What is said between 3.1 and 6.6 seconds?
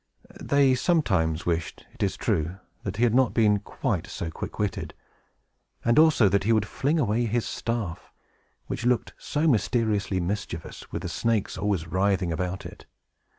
not been quite so quick witted, and also that he